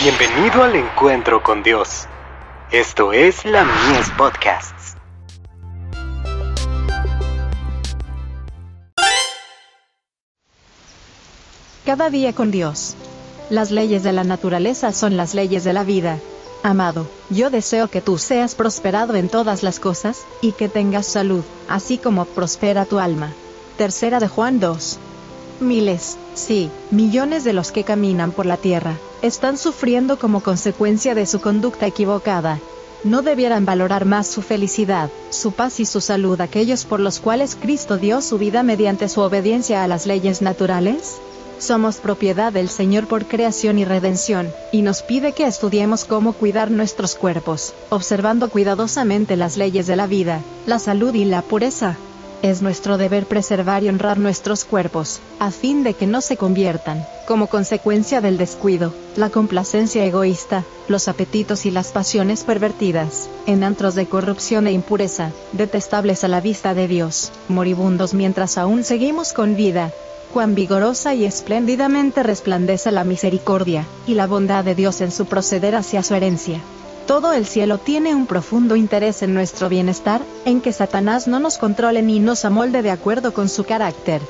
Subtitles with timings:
[0.00, 2.06] Bienvenido al encuentro con Dios.
[2.70, 4.94] Esto es la Mies Podcasts.
[11.84, 12.94] Cada día con Dios.
[13.50, 16.20] Las leyes de la naturaleza son las leyes de la vida.
[16.62, 21.42] Amado, yo deseo que tú seas prosperado en todas las cosas, y que tengas salud,
[21.68, 23.32] así como prospera tu alma.
[23.76, 25.00] Tercera de Juan 2.
[25.60, 31.26] Miles, sí, millones de los que caminan por la tierra, están sufriendo como consecuencia de
[31.26, 32.60] su conducta equivocada.
[33.02, 37.56] ¿No debieran valorar más su felicidad, su paz y su salud aquellos por los cuales
[37.56, 41.16] Cristo dio su vida mediante su obediencia a las leyes naturales?
[41.58, 46.70] Somos propiedad del Señor por creación y redención, y nos pide que estudiemos cómo cuidar
[46.70, 51.96] nuestros cuerpos, observando cuidadosamente las leyes de la vida, la salud y la pureza.
[52.40, 57.04] Es nuestro deber preservar y honrar nuestros cuerpos, a fin de que no se conviertan,
[57.26, 63.96] como consecuencia del descuido, la complacencia egoísta, los apetitos y las pasiones pervertidas, en antros
[63.96, 69.56] de corrupción e impureza, detestables a la vista de Dios, moribundos mientras aún seguimos con
[69.56, 69.90] vida.
[70.32, 75.74] Cuán vigorosa y espléndidamente resplandece la misericordia, y la bondad de Dios en su proceder
[75.74, 76.60] hacia su herencia.
[77.08, 81.56] Todo el cielo tiene un profundo interés en nuestro bienestar, en que Satanás no nos
[81.56, 84.20] controle ni nos amolde de acuerdo con su carácter.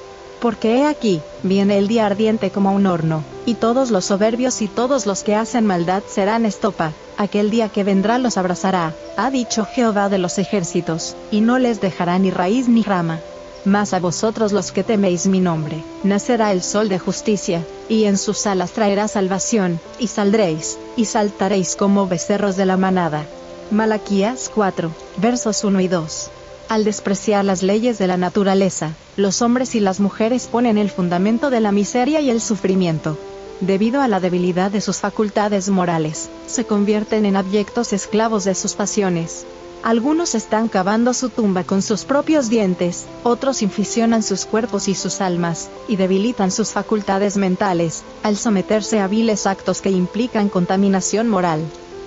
[0.40, 4.68] Porque he aquí, viene el día ardiente como un horno, y todos los soberbios y
[4.68, 9.64] todos los que hacen maldad serán estopa, aquel día que vendrá los abrazará, ha dicho
[9.64, 13.18] Jehová de los ejércitos, y no les dejará ni raíz ni rama.
[13.64, 18.18] Mas a vosotros los que teméis mi nombre, nacerá el sol de justicia, y en
[18.18, 23.26] sus alas traerá salvación, y saldréis, y saltaréis como becerros de la manada.
[23.70, 26.30] Malaquías 4, versos 1 y 2.
[26.68, 31.50] Al despreciar las leyes de la naturaleza, los hombres y las mujeres ponen el fundamento
[31.50, 33.16] de la miseria y el sufrimiento.
[33.60, 38.74] Debido a la debilidad de sus facultades morales, se convierten en abyectos esclavos de sus
[38.74, 39.46] pasiones,
[39.82, 45.20] algunos están cavando su tumba con sus propios dientes, otros inficionan sus cuerpos y sus
[45.20, 51.60] almas, y debilitan sus facultades mentales, al someterse a viles actos que implican contaminación moral.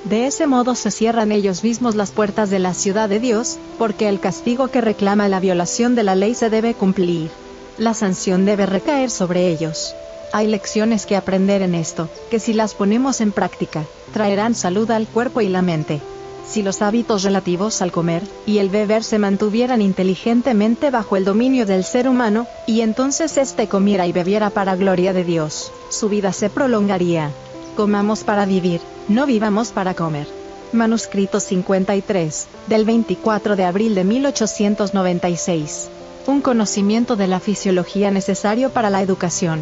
[0.04, 4.09] De ese modo se cierran ellos mismos las puertas de la ciudad de Dios, porque
[4.09, 7.30] el castigo que reclama la violación de la ley se debe cumplir.
[7.78, 9.96] La sanción debe recaer sobre ellos.
[10.34, 13.84] Hay lecciones que aprender en esto, que si las ponemos en práctica,
[14.14, 16.02] traerán salud al cuerpo y la mente
[16.52, 21.66] si los hábitos relativos al comer y el beber se mantuvieran inteligentemente bajo el dominio
[21.66, 26.34] del ser humano, y entonces éste comiera y bebiera para gloria de Dios, su vida
[26.34, 27.31] se prolongaría.
[27.78, 30.28] Comamos para vivir, no vivamos para comer.
[30.74, 35.90] Manuscrito 53, del 24 de abril de 1896.
[36.28, 39.62] Un conocimiento de la fisiología necesario para la educación.